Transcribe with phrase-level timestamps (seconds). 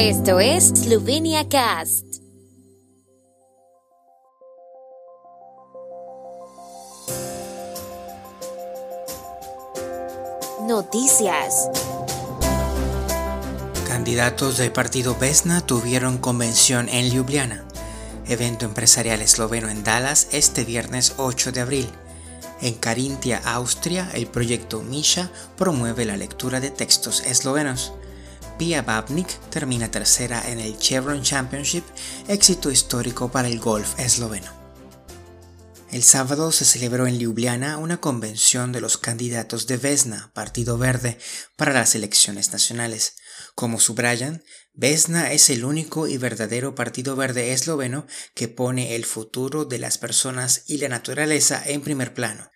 [0.00, 2.06] Esto es Slovenia Cast.
[10.68, 11.68] Noticias.
[13.88, 17.64] Candidatos del partido Vesna tuvieron convención en Ljubljana,
[18.28, 21.88] evento empresarial esloveno en Dallas este viernes 8 de abril.
[22.60, 27.94] En Carintia, Austria, el proyecto Misha promueve la lectura de textos eslovenos.
[28.58, 31.84] Pia Babnik termina tercera en el Chevron Championship,
[32.26, 34.50] éxito histórico para el golf esloveno.
[35.92, 41.18] El sábado se celebró en Ljubljana una convención de los candidatos de Vesna, Partido Verde,
[41.54, 43.14] para las elecciones nacionales.
[43.54, 44.42] Como subrayan,
[44.74, 49.98] Vesna es el único y verdadero partido verde esloveno que pone el futuro de las
[49.98, 52.50] personas y la naturaleza en primer plano.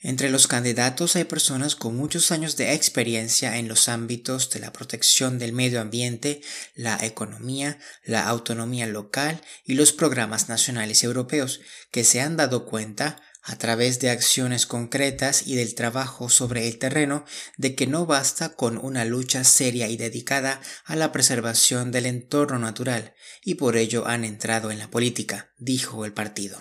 [0.00, 4.72] Entre los candidatos hay personas con muchos años de experiencia en los ámbitos de la
[4.72, 6.40] protección del medio ambiente,
[6.76, 11.60] la economía, la autonomía local y los programas nacionales europeos,
[11.90, 16.78] que se han dado cuenta, a través de acciones concretas y del trabajo sobre el
[16.78, 17.24] terreno,
[17.56, 22.58] de que no basta con una lucha seria y dedicada a la preservación del entorno
[22.58, 26.60] natural, y por ello han entrado en la política, dijo el partido.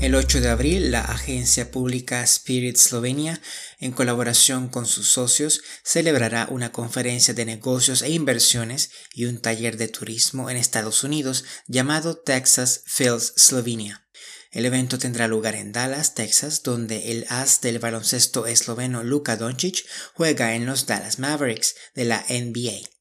[0.00, 3.38] El 8 de abril, la agencia pública Spirit Slovenia,
[3.80, 9.76] en colaboración con sus socios, celebrará una conferencia de negocios e inversiones y un taller
[9.76, 14.06] de turismo en Estados Unidos llamado Texas Fields Slovenia.
[14.50, 19.84] El evento tendrá lugar en Dallas, Texas, donde el as del baloncesto esloveno Luka Doncic
[20.14, 22.99] juega en los Dallas Mavericks de la NBA.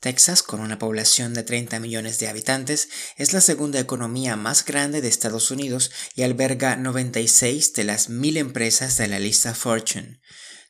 [0.00, 5.02] Texas, con una población de 30 millones de habitantes, es la segunda economía más grande
[5.02, 10.20] de Estados Unidos y alberga 96 de las mil empresas de la lista Fortune.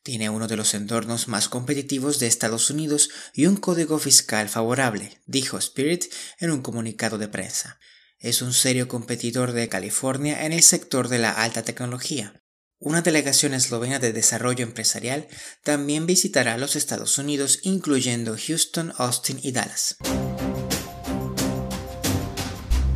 [0.02, 5.20] Tiene uno de los entornos más competitivos de Estados Unidos y un código fiscal favorable,
[5.26, 6.06] dijo Spirit
[6.40, 7.78] en un comunicado de prensa.
[8.18, 12.39] Es un serio competidor de California en el sector de la alta tecnología.
[12.82, 15.28] Una delegación eslovena de desarrollo empresarial
[15.62, 19.96] también visitará los Estados Unidos, incluyendo Houston, Austin y Dallas.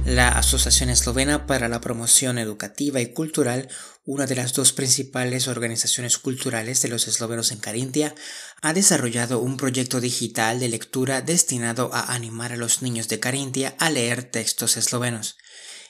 [0.06, 3.68] La Asociación Eslovena para la Promoción Educativa y Cultural,
[4.06, 8.14] una de las dos principales organizaciones culturales de los eslovenos en Carintia,
[8.62, 13.74] ha desarrollado un proyecto digital de lectura destinado a animar a los niños de Carintia
[13.78, 15.36] a leer textos eslovenos.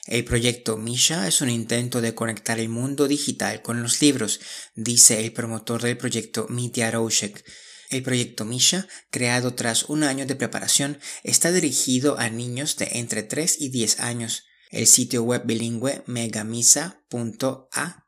[0.05, 4.39] El proyecto Misha es un intento de conectar el mundo digital con los libros,
[4.75, 7.43] dice el promotor del proyecto Mitya Roushek.
[7.89, 13.23] El proyecto Misha, creado tras un año de preparación, está dirigido a niños de entre
[13.23, 14.43] 3 y 10 años.
[14.71, 18.05] El sitio web bilingüe megamisa.at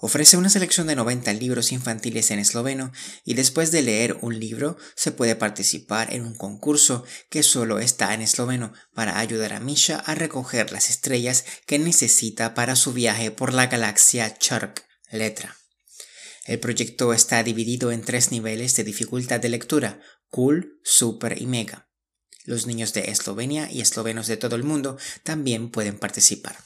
[0.00, 2.92] ofrece una selección de 90 libros infantiles en esloveno
[3.24, 8.14] y después de leer un libro se puede participar en un concurso que solo está
[8.14, 13.30] en esloveno para ayudar a Misha a recoger las estrellas que necesita para su viaje
[13.30, 15.56] por la galaxia Chark, letra.
[16.46, 21.88] El proyecto está dividido en tres niveles de dificultad de lectura, Cool, Super y Mega.
[22.46, 26.56] Los niños de Eslovenia y eslovenos de todo el mundo también pueden participar.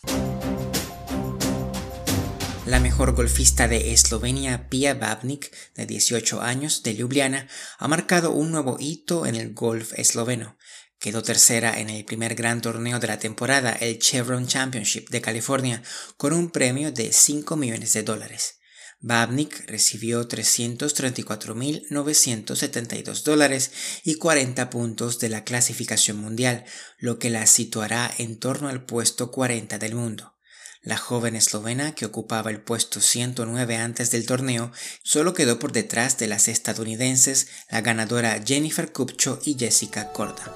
[2.67, 8.51] La mejor golfista de Eslovenia, Pia Babnik, de 18 años, de Ljubljana, ha marcado un
[8.51, 10.59] nuevo hito en el golf esloveno.
[10.99, 15.83] Quedó tercera en el primer gran torneo de la temporada, el Chevron Championship de California,
[16.17, 18.58] con un premio de 5 millones de dólares.
[19.01, 23.71] Babnik recibió 334.972 dólares
[24.03, 26.65] y 40 puntos de la clasificación mundial,
[26.99, 30.35] lo que la situará en torno al puesto 40 del mundo.
[30.83, 34.73] La joven eslovena, que ocupaba el puesto 109 antes del torneo,
[35.03, 40.55] solo quedó por detrás de las estadounidenses, la ganadora Jennifer Kupcho y Jessica Korda.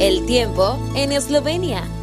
[0.00, 1.97] El tiempo en Eslovenia.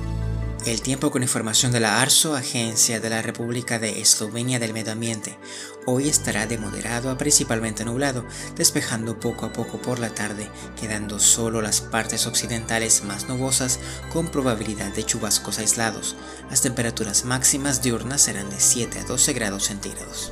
[0.65, 4.93] El tiempo con información de la ARSO, Agencia de la República de Eslovenia del Medio
[4.93, 5.37] Ambiente.
[5.85, 8.25] Hoy estará de moderado a principalmente nublado,
[8.55, 13.79] despejando poco a poco por la tarde, quedando solo las partes occidentales más nubosas
[14.11, 16.15] con probabilidad de chubascos aislados.
[16.49, 20.31] Las temperaturas máximas diurnas serán de 7 a 12 grados centígrados.